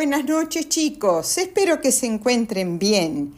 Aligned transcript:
Buenas 0.00 0.24
noches 0.24 0.70
chicos, 0.70 1.36
espero 1.36 1.82
que 1.82 1.92
se 1.92 2.06
encuentren 2.06 2.78
bien. 2.78 3.34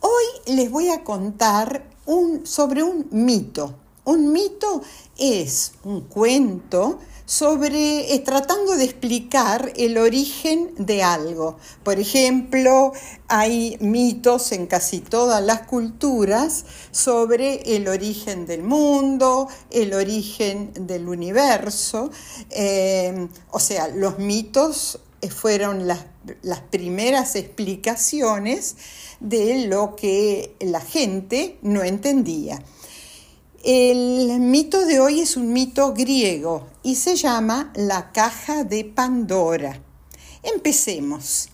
Hoy 0.00 0.54
les 0.54 0.70
voy 0.70 0.90
a 0.90 1.02
contar 1.02 1.82
sobre 2.44 2.82
un 2.82 3.06
mito. 3.10 3.74
Un 4.04 4.30
mito 4.30 4.82
es 5.16 5.72
un 5.82 6.02
cuento 6.02 6.98
sobre, 7.24 8.18
tratando 8.22 8.76
de 8.76 8.84
explicar 8.84 9.72
el 9.76 9.96
origen 9.96 10.74
de 10.76 11.02
algo. 11.02 11.56
Por 11.82 11.98
ejemplo, 11.98 12.92
hay 13.28 13.78
mitos 13.80 14.52
en 14.52 14.66
casi 14.66 15.00
todas 15.00 15.42
las 15.42 15.62
culturas 15.62 16.66
sobre 16.90 17.76
el 17.76 17.88
origen 17.88 18.44
del 18.44 18.62
mundo, 18.62 19.48
el 19.70 19.94
origen 19.94 20.70
del 20.86 21.08
universo. 21.08 22.10
Eh, 22.50 23.26
o 23.50 23.58
sea, 23.58 23.88
los 23.88 24.18
mitos 24.18 25.00
fueron 25.30 25.86
las, 25.86 26.06
las 26.42 26.60
primeras 26.60 27.36
explicaciones 27.36 28.76
de 29.20 29.66
lo 29.66 29.96
que 29.96 30.56
la 30.60 30.80
gente 30.80 31.58
no 31.62 31.82
entendía. 31.82 32.62
El 33.62 34.40
mito 34.40 34.84
de 34.84 35.00
hoy 35.00 35.20
es 35.20 35.38
un 35.38 35.52
mito 35.52 35.94
griego 35.94 36.66
y 36.82 36.96
se 36.96 37.16
llama 37.16 37.72
la 37.74 38.12
caja 38.12 38.62
de 38.62 38.84
Pandora. 38.84 39.80
Empecemos. 40.42 41.48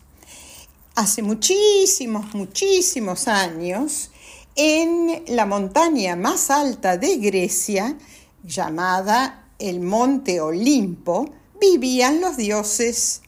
Hace 0.96 1.22
muchísimos, 1.22 2.34
muchísimos 2.34 3.28
años, 3.28 4.10
en 4.56 5.22
la 5.28 5.46
montaña 5.46 6.16
más 6.16 6.50
alta 6.50 6.96
de 6.96 7.16
Grecia, 7.18 7.96
llamada 8.42 9.48
el 9.60 9.78
Monte 9.80 10.40
Olimpo, 10.40 11.30
vivían 11.60 12.20
los 12.20 12.36
dioses 12.36 13.22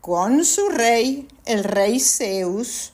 con 0.00 0.44
su 0.44 0.68
rey, 0.68 1.28
el 1.44 1.64
rey 1.64 2.00
Zeus, 2.00 2.92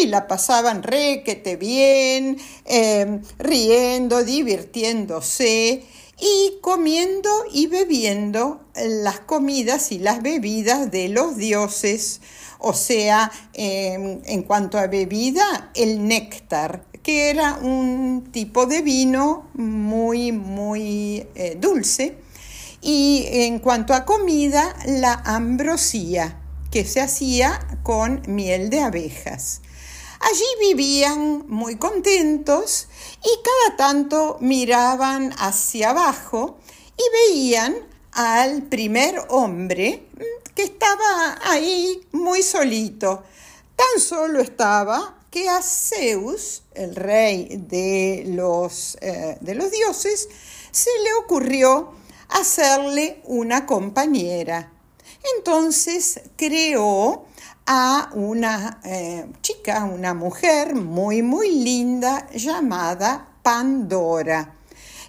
y 0.00 0.06
la 0.06 0.26
pasaban 0.26 0.82
requete 0.82 1.56
bien, 1.56 2.38
em, 2.64 3.22
riendo, 3.38 4.24
divirtiéndose 4.24 5.84
y 6.18 6.58
comiendo 6.60 7.30
y 7.52 7.66
bebiendo 7.66 8.60
las 8.74 9.20
comidas 9.20 9.92
y 9.92 9.98
las 9.98 10.22
bebidas 10.22 10.90
de 10.90 11.08
los 11.08 11.36
dioses, 11.36 12.20
o 12.58 12.72
sea, 12.72 13.30
em, 13.52 14.20
en 14.24 14.42
cuanto 14.42 14.78
a 14.78 14.86
bebida, 14.86 15.70
el 15.74 16.06
néctar, 16.06 16.84
que 17.02 17.30
era 17.30 17.54
un 17.54 18.28
tipo 18.32 18.66
de 18.66 18.82
vino 18.82 19.50
muy, 19.54 20.32
muy 20.32 21.26
eh, 21.34 21.56
dulce, 21.60 22.16
y 22.80 23.26
en 23.30 23.58
cuanto 23.58 23.94
a 23.94 24.04
comida, 24.04 24.74
la 24.86 25.14
ambrosía, 25.24 26.40
que 26.70 26.84
se 26.84 27.00
hacía 27.00 27.60
con 27.82 28.22
miel 28.26 28.70
de 28.70 28.80
abejas. 28.80 29.60
Allí 30.20 30.44
vivían 30.60 31.46
muy 31.48 31.76
contentos 31.76 32.88
y 33.22 33.30
cada 33.42 33.76
tanto 33.76 34.38
miraban 34.40 35.32
hacia 35.38 35.90
abajo 35.90 36.58
y 36.96 37.32
veían 37.32 37.76
al 38.12 38.62
primer 38.62 39.22
hombre 39.28 40.08
que 40.54 40.62
estaba 40.62 41.38
ahí 41.44 42.06
muy 42.12 42.42
solito. 42.42 43.22
Tan 43.76 44.00
solo 44.00 44.40
estaba 44.40 45.18
que 45.30 45.50
a 45.50 45.60
Zeus, 45.60 46.62
el 46.74 46.96
rey 46.96 47.62
de 47.68 48.24
los, 48.28 48.96
eh, 49.02 49.36
de 49.42 49.54
los 49.54 49.70
dioses, 49.70 50.30
se 50.70 50.90
le 51.04 51.12
ocurrió 51.14 51.92
hacerle 52.30 53.20
una 53.24 53.66
compañera. 53.66 54.72
Entonces 55.36 56.20
creó 56.36 57.26
a 57.66 58.10
una 58.14 58.80
eh, 58.84 59.26
chica, 59.40 59.84
una 59.84 60.14
mujer 60.14 60.74
muy, 60.74 61.22
muy 61.22 61.50
linda 61.50 62.28
llamada 62.30 63.28
Pandora 63.42 64.56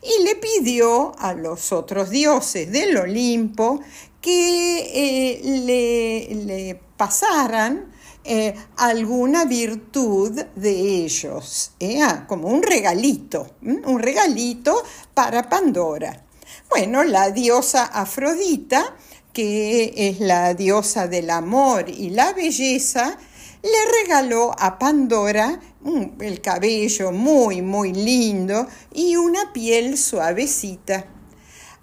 y 0.02 0.24
le 0.24 0.36
pidió 0.36 1.18
a 1.20 1.34
los 1.34 1.72
otros 1.72 2.10
dioses 2.10 2.72
del 2.72 2.98
Olimpo 2.98 3.82
que 4.22 4.80
eh, 4.94 6.34
le, 6.46 6.80
pasaran 6.98 7.94
eh, 8.24 8.56
alguna 8.78 9.46
virtud 9.46 10.32
de 10.56 11.06
ellos, 11.06 11.72
ah, 12.02 12.26
como 12.28 12.48
un 12.48 12.64
regalito, 12.64 13.56
un 13.62 14.00
regalito 14.00 14.84
para 15.14 15.48
Pandora. 15.48 16.26
Bueno, 16.70 17.04
la 17.04 17.30
diosa 17.32 17.86
Afrodita 17.86 18.96
que 19.38 19.94
es 19.96 20.20
la 20.20 20.56
diosa 20.56 21.08
del 21.08 21.30
amor 21.30 21.90
y 21.90 22.10
la 22.10 22.34
belleza, 22.34 23.20
le 23.62 24.02
regaló 24.02 24.52
a 24.58 24.80
Pandora 24.80 25.60
el 26.20 26.42
cabello 26.42 27.12
muy, 27.12 27.62
muy 27.62 27.94
lindo 27.94 28.66
y 28.92 29.16
una 29.16 29.54
piel 29.54 29.96
suavecita. 30.00 31.06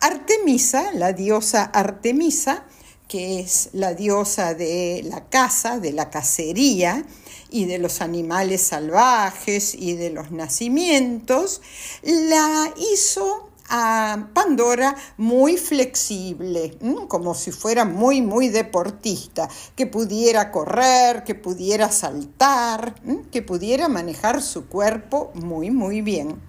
Artemisa, 0.00 0.90
la 0.94 1.12
diosa 1.12 1.62
Artemisa, 1.62 2.64
que 3.06 3.38
es 3.38 3.68
la 3.72 3.94
diosa 3.94 4.54
de 4.54 5.02
la 5.04 5.28
caza, 5.28 5.78
de 5.78 5.92
la 5.92 6.10
cacería 6.10 7.06
y 7.50 7.66
de 7.66 7.78
los 7.78 8.00
animales 8.00 8.62
salvajes 8.62 9.76
y 9.76 9.92
de 9.94 10.10
los 10.10 10.32
nacimientos, 10.32 11.62
la 12.02 12.74
hizo 12.92 13.53
a 13.76 14.28
Pandora 14.32 14.94
muy 15.16 15.56
flexible, 15.56 16.78
como 17.08 17.34
si 17.34 17.50
fuera 17.50 17.84
muy, 17.84 18.22
muy 18.22 18.48
deportista, 18.48 19.48
que 19.74 19.88
pudiera 19.88 20.52
correr, 20.52 21.24
que 21.24 21.34
pudiera 21.34 21.90
saltar, 21.90 22.94
que 23.32 23.42
pudiera 23.42 23.88
manejar 23.88 24.42
su 24.42 24.68
cuerpo 24.68 25.32
muy, 25.34 25.72
muy 25.72 26.02
bien. 26.02 26.40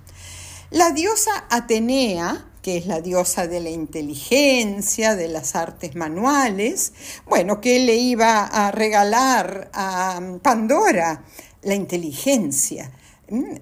La 0.69 0.91
diosa 0.91 1.45
Atenea, 1.49 2.45
que 2.61 2.77
es 2.77 2.85
la 2.85 3.01
diosa 3.01 3.47
de 3.47 3.59
la 3.59 3.71
inteligencia, 3.71 5.15
de 5.15 5.27
las 5.27 5.55
artes 5.55 5.95
manuales, 5.95 6.93
bueno, 7.25 7.59
que 7.59 7.79
le 7.79 7.95
iba 7.95 8.45
a 8.45 8.69
regalar 8.69 9.71
a 9.73 10.21
Pandora 10.43 11.23
la 11.63 11.73
inteligencia, 11.73 12.91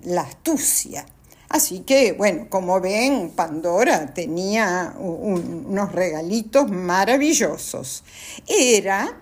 la 0.04 0.22
astucia. 0.24 1.06
Así 1.54 1.82
que, 1.82 2.14
bueno, 2.14 2.48
como 2.50 2.82
ven, 2.82 3.30
Pandora 3.30 4.12
tenía 4.12 4.96
unos 4.98 5.92
regalitos 5.92 6.72
maravillosos. 6.72 8.04
Era 8.48 9.22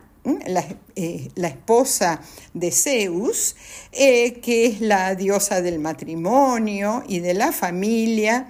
eh, 0.95 1.29
la, 1.35 1.49
esposa 1.49 2.21
de 2.53 2.71
Zeus, 2.71 3.57
eh, 3.91 4.39
que 4.39 4.65
es 4.65 4.79
la 4.79 5.13
diosa 5.15 5.61
del 5.61 5.79
matrimonio 5.79 7.03
y 7.05 7.19
de 7.19 7.33
la 7.33 7.51
familia, 7.51 8.47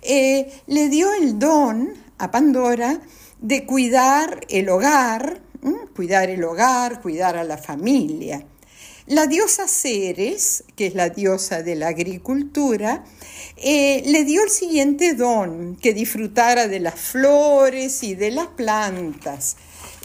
eh, 0.00 0.50
le 0.66 0.88
dio 0.88 1.12
el 1.12 1.38
don 1.38 1.92
a 2.16 2.30
Pandora 2.30 2.98
de 3.42 3.66
cuidar 3.66 4.40
el 4.48 4.70
hogar, 4.70 5.42
cuidar 5.94 6.30
el 6.30 6.42
hogar, 6.44 7.02
cuidar 7.02 7.36
a 7.36 7.44
la 7.44 7.58
familia. 7.58 8.42
La 9.08 9.26
diosa 9.26 9.66
Ceres, 9.66 10.64
que 10.76 10.88
es 10.88 10.94
la 10.94 11.08
diosa 11.08 11.62
de 11.62 11.76
la 11.76 11.88
agricultura, 11.88 13.04
eh, 13.56 14.02
le 14.04 14.24
dio 14.24 14.44
el 14.44 14.50
siguiente 14.50 15.14
don, 15.14 15.76
que 15.76 15.94
disfrutara 15.94 16.68
de 16.68 16.78
las 16.78 16.96
flores 16.96 18.02
y 18.02 18.14
de 18.14 18.32
las 18.32 18.48
plantas. 18.48 19.56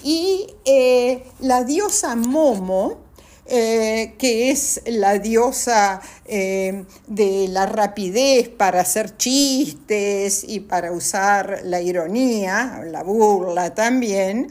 Y 0.03 0.47
eh, 0.63 1.25
la 1.41 1.65
diosa 1.65 2.15
Momo, 2.15 3.01
eh, 3.45 4.15
que 4.17 4.51
es 4.51 4.81
la 4.85 5.19
diosa 5.19 5.99
de 6.25 7.47
la 7.49 7.65
rapidez 7.65 8.47
para 8.47 8.79
hacer 8.79 9.17
chistes 9.17 10.45
y 10.47 10.61
para 10.61 10.93
usar 10.93 11.59
la 11.65 11.81
ironía, 11.81 12.81
la 12.85 13.03
burla 13.03 13.75
también, 13.75 14.49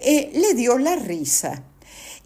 le 0.00 0.54
dio 0.54 0.78
la 0.78 0.96
risa. 0.96 1.64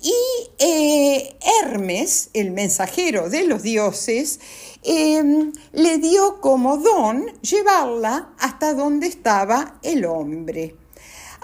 Y 0.05 0.13
eh, 0.59 1.35
Hermes, 1.63 2.29
el 2.35 2.51
mensajero 2.51 3.31
de 3.31 3.47
los 3.47 3.63
dioses, 3.63 4.39
em, 4.83 5.51
le 5.73 5.97
dio 5.97 6.43
como 6.43 6.77
don 6.77 7.25
llevarla 7.41 8.35
hasta 8.39 8.75
donde 8.75 9.07
estaba 9.07 9.79
el 9.83 10.05
hombre. 10.05 10.75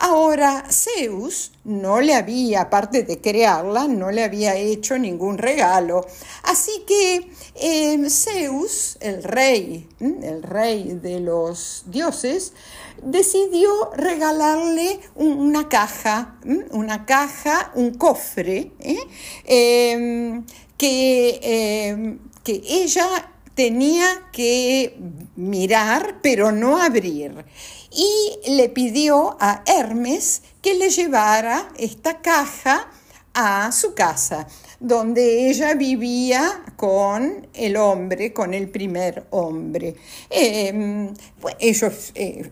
Ahora, 0.03 0.65
Zeus 0.71 1.53
no 1.65 2.01
le 2.01 2.15
había, 2.15 2.63
aparte 2.63 3.03
de 3.03 3.21
crearla, 3.21 3.87
no 3.87 4.11
le 4.11 4.25
había 4.25 4.57
hecho 4.57 4.99
ningún 4.99 5.37
regalo. 5.37 6.07
Así 6.43 6.85
que 6.87 7.31
em, 7.57 8.09
Zeus, 8.09 8.97
el 9.01 9.23
rey, 9.23 9.87
el 10.01 10.43
rey 10.43 10.95
de 10.95 11.21
los 11.21 11.85
dioses, 11.85 12.55
decidió 13.03 13.91
regalarle 13.95 15.01
una 15.17 15.69
caja, 15.69 16.39
una 16.71 17.05
caja, 17.05 17.71
un 17.75 17.93
cofre, 17.93 18.73
¿eh? 18.79 19.07
em, 19.45 20.47
que, 20.79 21.41
em, 21.43 22.21
que 22.43 22.63
ella 22.67 23.07
tenía 23.55 24.29
que 24.33 24.99
mirar 25.37 26.19
pero 26.23 26.53
no 26.53 26.81
abrir. 26.81 27.45
Y 27.91 28.51
le 28.51 28.69
pidió 28.69 29.37
a 29.41 29.63
Hermes 29.67 30.43
que 30.63 30.75
le 30.75 30.91
llevara 30.91 31.69
esta 31.77 32.21
caja 32.21 32.89
a 33.35 33.71
su 33.71 33.95
casa, 33.95 34.47
donde 34.81 35.51
ella 35.51 35.75
vivía 35.75 36.65
con 36.77 37.47
el 37.55 37.77
hombre, 37.77 38.33
con 38.33 38.55
el 38.55 38.69
primer 38.69 39.27
hombre. 39.31 39.95
Em, 40.29 41.15
ellos 41.59 42.13
eh, 42.15 42.51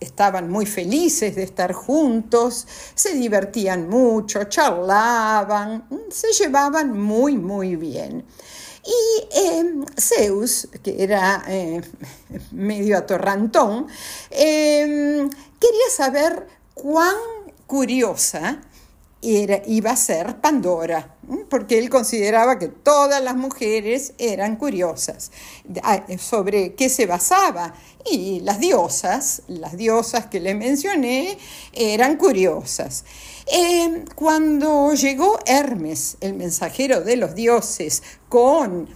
estaban 0.00 0.50
muy 0.50 0.64
felices 0.64 1.36
de 1.36 1.42
estar 1.42 1.72
juntos, 1.72 2.66
se 2.94 3.14
divertían 3.14 3.88
mucho, 3.88 4.44
charlaban, 4.44 5.86
se 6.10 6.32
llevaban 6.32 6.98
muy, 6.98 7.36
muy 7.36 7.76
bien. 7.76 8.24
Y 8.86 9.28
em, 9.32 9.84
Zeus, 9.98 10.68
que 10.82 11.02
era 11.02 11.42
eh, 11.48 11.80
medio 12.52 12.96
atorrantón, 12.98 13.88
em, 14.30 15.28
quería 15.58 15.90
saber 15.90 16.46
cuán 16.74 17.16
curiosa 17.66 18.60
iba 19.66 19.90
a 19.90 19.96
ser 19.96 20.36
Pandora, 20.40 21.16
porque 21.48 21.78
él 21.78 21.90
consideraba 21.90 22.58
que 22.58 22.68
todas 22.68 23.22
las 23.22 23.34
mujeres 23.34 24.14
eran 24.18 24.56
curiosas. 24.56 25.32
Ah, 25.82 26.04
¿Sobre 26.18 26.74
qué 26.74 26.88
se 26.88 27.06
basaba? 27.06 27.74
Y 28.08 28.40
las 28.40 28.60
diosas, 28.60 29.42
las 29.48 29.76
diosas 29.76 30.26
que 30.26 30.38
le 30.38 30.54
mencioné, 30.54 31.38
eran 31.72 32.16
curiosas. 32.16 33.04
Eh, 33.46 34.04
cuando 34.14 34.92
llegó 34.94 35.38
Hermes, 35.44 36.16
el 36.20 36.34
mensajero 36.34 37.00
de 37.00 37.16
los 37.16 37.34
dioses, 37.34 38.02
con 38.28 38.88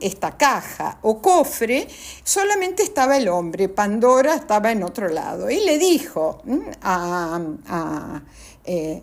esta 0.00 0.36
caja 0.36 0.98
o 1.02 1.20
cofre, 1.20 1.86
solamente 2.24 2.82
estaba 2.82 3.16
el 3.16 3.28
hombre, 3.28 3.68
Pandora 3.68 4.34
estaba 4.34 4.72
en 4.72 4.82
otro 4.82 5.08
lado, 5.08 5.50
y 5.50 5.60
le 5.64 5.78
dijo 5.78 6.40
a 6.82 8.22
eh, 8.66 9.02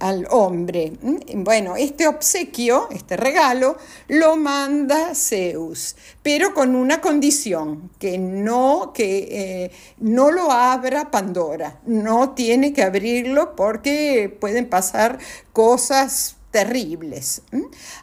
al, 0.00 0.26
hombre. 0.30 0.92
Mm, 1.00 1.44
bueno, 1.44 1.76
este 1.76 2.06
obsequio, 2.06 2.88
este 2.90 3.16
regalo, 3.16 3.76
lo 4.08 4.36
manda 4.36 5.14
Zeus, 5.14 5.96
pero 6.22 6.52
con 6.52 6.76
una 6.76 7.00
condición, 7.00 7.90
que 7.98 8.18
no, 8.18 8.92
que, 8.94 9.28
eh, 9.64 9.70
no 9.98 10.30
lo 10.30 10.50
abra 10.52 11.10
Pandora, 11.10 11.80
no 11.86 12.30
tiene 12.30 12.72
que 12.72 12.82
abrirlo 12.82 13.56
porque 13.56 14.36
pueden 14.40 14.68
pasar 14.68 15.18
cosas 15.52 16.36
terribles. 16.50 17.42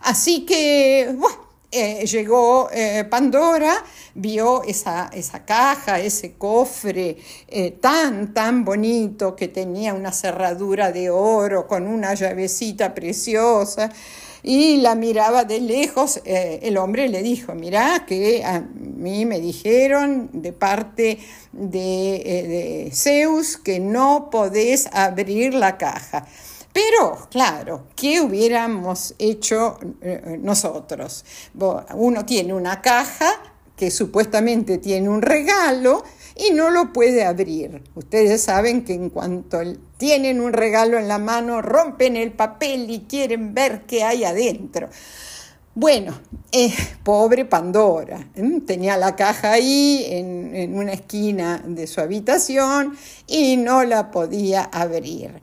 Así 0.01 0.45
que, 0.45 1.13
bueno, 1.15 1.48
eh, 1.71 2.03
llegó 2.07 2.67
eh, 2.71 3.05
Pandora, 3.07 3.85
vio 4.15 4.63
esa, 4.63 5.11
esa, 5.13 5.45
caja, 5.45 5.99
ese 5.99 6.33
cofre 6.33 7.17
eh, 7.47 7.77
tan, 7.79 8.33
tan 8.33 8.65
bonito 8.65 9.35
que 9.35 9.49
tenía 9.49 9.93
una 9.93 10.11
cerradura 10.11 10.91
de 10.91 11.11
oro 11.11 11.67
con 11.67 11.85
una 11.85 12.15
llavecita 12.15 12.95
preciosa 12.95 13.91
y 14.41 14.77
la 14.77 14.95
miraba 14.95 15.43
de 15.43 15.59
lejos. 15.59 16.19
el 16.25 16.75
hombre 16.77 17.07
le 17.07 17.21
dijo, 17.21 17.53
mira 17.53 18.03
que 18.07 18.43
a 18.43 18.61
mí 18.61 19.25
me 19.27 19.39
dijeron 19.39 20.29
de 20.33 20.53
parte 20.53 21.19
de, 21.51 22.87
de 22.87 22.91
Zeus 22.95 23.57
que 23.57 23.79
no 23.79 24.29
podés 24.31 24.87
abrir 24.91 25.53
la 25.53 25.77
caja. 25.77 26.25
Pero, 26.71 27.27
claro, 27.31 27.87
¿qué 27.95 28.21
hubiéramos 28.21 29.15
hecho 29.17 29.79
eh, 30.01 30.37
nosotros? 30.41 31.25
Uno 31.95 32.25
tiene 32.25 32.53
una 32.53 32.81
caja 32.81 33.31
que 33.75 33.89
supuestamente 33.89 34.77
tiene 34.77 35.09
un 35.09 35.21
regalo 35.21 36.03
y 36.35 36.51
no 36.51 36.69
lo 36.69 36.93
puede 36.93 37.25
abrir. 37.25 37.81
Ustedes 37.95 38.41
saben 38.41 38.83
que 38.83 38.93
en 38.93 39.09
cuanto 39.09 39.59
tienen 39.97 40.41
un 40.41 40.53
regalo 40.53 40.99
en 40.99 41.07
la 41.07 41.17
mano, 41.17 41.61
rompen 41.61 42.15
el 42.15 42.31
papel 42.33 42.89
y 42.89 42.99
quieren 43.01 43.53
ver 43.53 43.85
qué 43.87 44.03
hay 44.03 44.23
adentro. 44.23 44.89
Bueno, 45.75 46.19
eh, 46.51 46.73
pobre 47.03 47.45
Pandora, 47.45 48.27
tenía 48.65 48.97
la 48.97 49.15
caja 49.15 49.53
ahí 49.53 50.05
en 50.09 50.77
una 50.77 50.93
esquina 50.93 51.63
de 51.65 51.87
su 51.87 52.01
habitación 52.01 52.97
y 53.27 53.55
no 53.57 53.83
la 53.85 54.11
podía 54.11 54.63
abrir. 54.63 55.41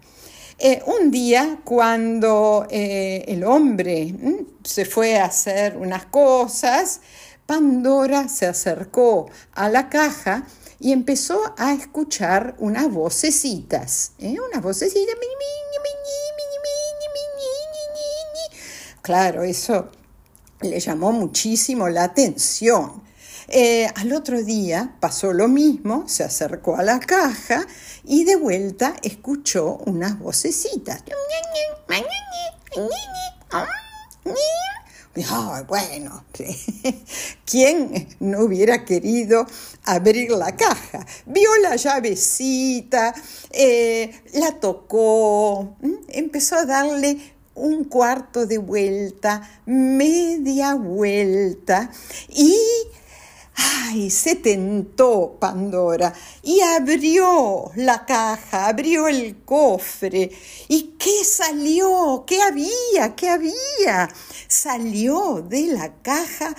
Eh, 0.58 0.82
un 0.86 1.10
día, 1.10 1.60
cuando 1.64 2.66
eh, 2.70 3.24
el 3.28 3.44
hombre 3.44 4.06
mm, 4.06 4.64
se 4.64 4.86
fue 4.86 5.18
a 5.18 5.26
hacer 5.26 5.76
unas 5.76 6.06
cosas, 6.06 7.00
Pandora 7.44 8.28
se 8.28 8.46
acercó 8.46 9.30
a 9.52 9.68
la 9.68 9.88
caja 9.88 10.46
y 10.80 10.92
empezó 10.92 11.40
a 11.58 11.74
escuchar 11.74 12.56
unas 12.58 12.90
vocecitas, 12.90 14.12
¿eh? 14.18 14.36
unas 14.50 14.62
vocecitas. 14.62 15.14
Claro, 19.02 19.42
eso 19.44 19.90
le 20.62 20.80
llamó 20.80 21.12
muchísimo 21.12 21.88
la 21.88 22.04
atención. 22.04 23.04
Eh, 23.48 23.88
al 23.94 24.12
otro 24.12 24.42
día 24.42 24.96
pasó 24.98 25.32
lo 25.32 25.46
mismo, 25.46 26.08
se 26.08 26.24
acercó 26.24 26.76
a 26.76 26.82
la 26.82 26.98
caja 26.98 27.64
y 28.06 28.24
de 28.24 28.36
vuelta 28.36 28.94
escuchó 29.02 29.78
unas 29.84 30.18
vocecitas. 30.18 31.02
bueno, 35.66 36.24
¿quién 37.44 38.08
no 38.20 38.40
hubiera 38.40 38.84
querido 38.84 39.46
abrir 39.84 40.30
la 40.30 40.54
caja? 40.54 41.06
Vio 41.24 41.48
la 41.62 41.76
llavecita, 41.76 43.14
eh, 43.50 44.22
la 44.34 44.52
tocó, 44.60 45.76
empezó 46.08 46.56
a 46.56 46.66
darle 46.66 47.34
un 47.54 47.84
cuarto 47.84 48.46
de 48.46 48.58
vuelta, 48.58 49.62
media 49.64 50.74
vuelta 50.74 51.90
y 52.28 52.54
Ay, 53.56 54.10
se 54.10 54.34
tentó 54.34 55.38
Pandora 55.40 56.12
y 56.46 56.60
abrió 56.60 57.72
la 57.74 58.06
caja, 58.06 58.68
abrió 58.68 59.08
el 59.08 59.42
cofre. 59.44 60.30
¿Y 60.68 60.94
qué 60.96 61.24
salió? 61.24 62.22
¿Qué 62.24 62.40
había? 62.40 63.16
¿Qué 63.16 63.28
había? 63.28 64.08
Salió 64.46 65.44
de 65.44 65.62
la 65.62 65.92
caja 66.02 66.54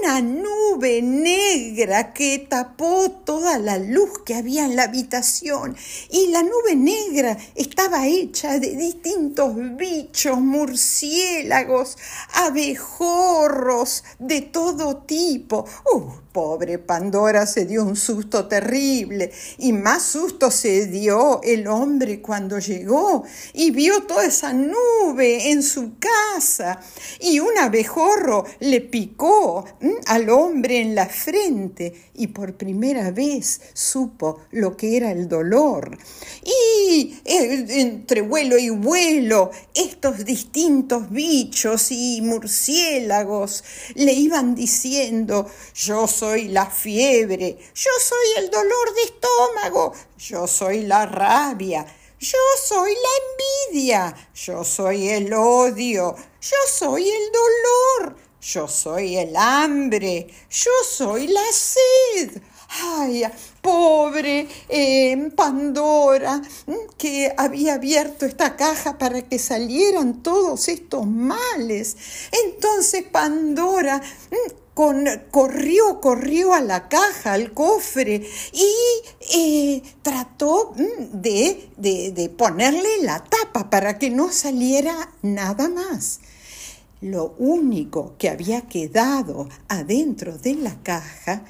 una 0.00 0.22
nube 0.22 1.02
negra 1.02 2.14
que 2.14 2.46
tapó 2.48 3.10
toda 3.10 3.58
la 3.58 3.76
luz 3.76 4.20
que 4.24 4.34
había 4.34 4.64
en 4.64 4.76
la 4.76 4.84
habitación. 4.84 5.76
Y 6.08 6.28
la 6.28 6.42
nube 6.42 6.74
negra 6.74 7.36
estaba 7.54 8.06
hecha 8.06 8.58
de 8.58 8.76
distintos 8.76 9.52
bichos, 9.76 10.40
murciélagos, 10.40 11.98
abejorros 12.32 14.04
de 14.18 14.40
todo 14.40 15.02
tipo. 15.02 15.66
¡Uh! 15.92 16.12
Pobre 16.32 16.78
Pandora 16.78 17.46
se 17.46 17.64
dio 17.64 17.82
un 17.82 17.96
susto 17.96 18.46
terrible 18.46 19.17
y 19.58 19.72
más 19.72 20.02
susto 20.02 20.50
se 20.50 20.86
dio 20.86 21.40
el 21.42 21.66
hombre 21.66 22.20
cuando 22.20 22.58
llegó 22.58 23.24
y 23.52 23.70
vio 23.70 24.02
toda 24.02 24.24
esa 24.26 24.52
nube 24.52 25.50
en 25.50 25.62
su 25.62 25.98
casa. 25.98 26.80
Y 27.20 27.40
un 27.40 27.56
abejorro 27.58 28.44
le 28.60 28.80
picó 28.80 29.64
al 30.06 30.30
hombre 30.30 30.80
en 30.80 30.94
la 30.94 31.06
frente 31.06 32.10
y 32.14 32.28
por 32.28 32.56
primera 32.56 33.10
vez 33.10 33.60
supo 33.72 34.40
lo 34.50 34.76
que 34.76 34.96
era 34.96 35.12
el 35.12 35.28
dolor. 35.28 35.96
Y 36.44 37.18
eh, 37.24 37.66
entre 37.68 38.22
vuelo 38.22 38.58
y 38.58 38.70
vuelo, 38.70 39.50
estos 39.74 40.24
distintos 40.24 41.10
bichos 41.10 41.90
y 41.90 42.20
murciélagos 42.22 43.64
le 43.94 44.12
iban 44.12 44.54
diciendo, 44.54 45.46
yo 45.74 46.06
soy 46.06 46.48
la 46.48 46.66
fiebre, 46.66 47.58
yo 47.74 47.90
soy 48.00 48.44
el 48.44 48.50
dolor 48.50 48.94
de 48.94 49.07
estómago, 49.08 49.92
yo 50.18 50.46
soy 50.46 50.82
la 50.82 51.06
rabia, 51.06 51.84
yo 52.20 52.38
soy 52.62 52.92
la 52.92 53.72
envidia, 53.72 54.30
yo 54.34 54.64
soy 54.64 55.08
el 55.08 55.32
odio, 55.32 56.14
yo 56.40 56.56
soy 56.68 57.08
el 57.08 57.32
dolor, 57.32 58.16
yo 58.40 58.66
soy 58.68 59.16
el 59.16 59.36
hambre, 59.36 60.26
yo 60.50 60.70
soy 60.88 61.28
la 61.28 61.44
sed. 61.52 62.42
Ay, 62.70 63.24
pobre 63.62 64.46
Pandora, 65.34 66.42
que 66.98 67.32
había 67.34 67.74
abierto 67.74 68.26
esta 68.26 68.56
caja 68.56 68.98
para 68.98 69.22
que 69.22 69.38
salieran 69.38 70.22
todos 70.22 70.68
estos 70.68 71.06
males. 71.06 71.96
Entonces 72.44 73.04
Pandora 73.04 74.02
corrió, 75.30 76.00
corrió 76.00 76.54
a 76.54 76.60
la 76.60 76.88
caja, 76.88 77.32
al 77.32 77.52
cofre 77.52 78.22
y 78.52 78.72
eh, 79.34 79.82
trató 80.02 80.72
de, 80.76 81.70
de 81.76 82.32
ponerle 82.36 83.02
la 83.02 83.24
tapa 83.24 83.70
para 83.70 83.98
que 83.98 84.10
no 84.10 84.30
saliera 84.30 85.12
nada 85.22 85.68
más. 85.68 86.20
Lo 87.00 87.34
único 87.38 88.14
que 88.18 88.28
había 88.28 88.62
quedado 88.62 89.48
adentro 89.68 90.36
de 90.36 90.54
la 90.54 90.82
caja 90.82 91.44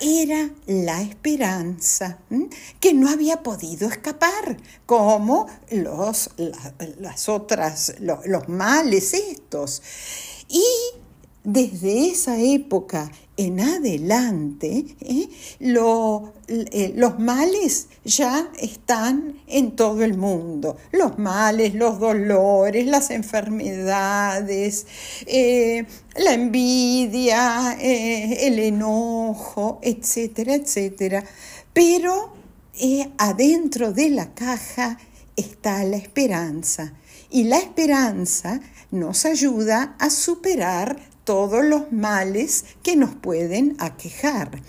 era 0.00 0.50
la 0.66 1.00
esperanza, 1.02 2.18
que 2.80 2.92
no 2.92 3.08
había 3.08 3.42
podido 3.42 3.88
escapar, 3.88 4.56
como 4.84 5.46
los, 5.70 6.30
las 6.98 7.28
otras, 7.28 7.94
los 8.00 8.48
males 8.48 9.14
estos. 9.14 9.82
Y 10.48 10.64
desde 11.44 12.10
esa 12.10 12.40
época 12.40 13.10
en 13.36 13.60
adelante, 13.60 14.84
¿eh? 15.00 15.28
Eh, 15.58 16.92
los 16.96 17.18
males 17.18 17.88
ya 18.04 18.50
están 18.60 19.40
en 19.46 19.74
todo 19.74 20.04
el 20.04 20.16
mundo. 20.16 20.76
Los 20.92 21.18
males, 21.18 21.74
los 21.74 21.98
dolores, 21.98 22.86
las 22.86 23.10
enfermedades, 23.10 24.86
eh, 25.26 25.86
la 26.16 26.34
envidia, 26.34 27.76
el 27.80 28.58
enojo, 28.58 29.80
etcétera, 29.82 30.54
etcétera. 30.54 31.24
Pero 31.72 32.34
adentro 33.16 33.92
de 33.92 34.10
la 34.10 34.34
caja 34.34 34.98
está 35.36 35.82
la 35.84 35.96
esperanza. 35.96 36.92
Y 37.30 37.44
la 37.44 37.56
esperanza 37.56 38.60
nos 38.90 39.24
ayuda 39.24 39.96
a 39.98 40.10
superar 40.10 41.11
todos 41.24 41.64
los 41.64 41.92
males 41.92 42.64
que 42.82 42.96
nos 42.96 43.14
pueden 43.14 43.76
aquejar. 43.78 44.62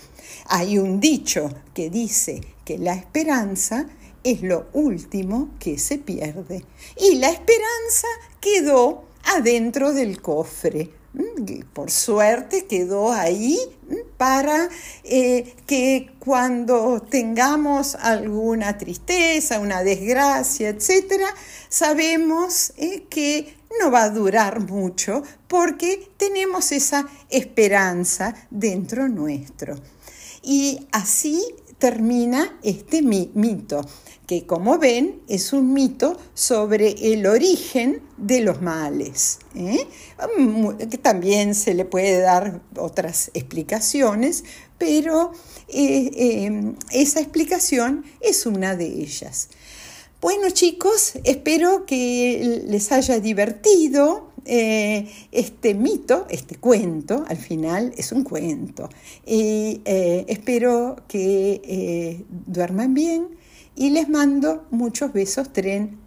Hay 0.46 0.78
un 0.78 1.00
dicho 1.00 1.50
que 1.72 1.90
dice 1.90 2.40
que 2.64 2.78
la 2.78 2.94
esperanza 2.94 3.86
es 4.22 4.42
lo 4.42 4.66
último 4.72 5.50
que 5.58 5.78
se 5.78 5.98
pierde. 5.98 6.64
Y 6.96 7.16
la 7.16 7.30
esperanza 7.30 8.08
quedó 8.40 9.04
adentro 9.24 9.92
del 9.92 10.20
cofre. 10.20 10.90
Mm, 11.12 11.60
por 11.72 11.92
suerte 11.92 12.66
quedó 12.66 13.12
ahí 13.12 13.56
mm, 13.88 13.94
para 14.16 14.68
eh, 15.04 15.54
que 15.66 16.10
cuando 16.18 17.00
tengamos 17.02 17.94
alguna 17.94 18.76
tristeza, 18.78 19.60
una 19.60 19.84
desgracia, 19.84 20.70
etc., 20.70 21.22
sabemos 21.68 22.72
eh, 22.76 23.04
que 23.08 23.54
no 23.80 23.90
va 23.90 24.04
a 24.04 24.10
durar 24.10 24.60
mucho 24.60 25.22
porque 25.48 26.10
tenemos 26.16 26.72
esa 26.72 27.06
esperanza 27.30 28.34
dentro 28.50 29.08
nuestro. 29.08 29.76
Y 30.42 30.86
así 30.92 31.42
termina 31.78 32.58
este 32.62 33.02
mito, 33.02 33.86
que 34.26 34.46
como 34.46 34.78
ven 34.78 35.20
es 35.28 35.52
un 35.52 35.72
mito 35.72 36.18
sobre 36.34 37.12
el 37.12 37.26
origen 37.26 38.02
de 38.16 38.40
los 38.40 38.62
males. 38.62 39.38
¿eh? 39.54 39.86
Que 40.88 40.98
también 40.98 41.54
se 41.54 41.74
le 41.74 41.84
puede 41.84 42.20
dar 42.20 42.62
otras 42.76 43.30
explicaciones, 43.34 44.44
pero 44.78 45.32
eh, 45.68 46.10
eh, 46.14 46.74
esa 46.90 47.20
explicación 47.20 48.04
es 48.20 48.46
una 48.46 48.76
de 48.76 48.86
ellas. 48.86 49.48
Bueno 50.24 50.48
chicos, 50.48 51.18
espero 51.24 51.84
que 51.84 52.62
les 52.66 52.92
haya 52.92 53.20
divertido 53.20 54.30
eh, 54.46 55.06
este 55.32 55.74
mito, 55.74 56.26
este 56.30 56.56
cuento, 56.56 57.26
al 57.28 57.36
final 57.36 57.92
es 57.98 58.10
un 58.10 58.24
cuento. 58.24 58.88
Y 59.26 59.82
eh, 59.84 60.24
espero 60.28 60.96
que 61.08 61.60
eh, 61.62 62.24
duerman 62.46 62.94
bien 62.94 63.36
y 63.76 63.90
les 63.90 64.08
mando 64.08 64.66
muchos 64.70 65.12
besos 65.12 65.52
tren 65.52 65.98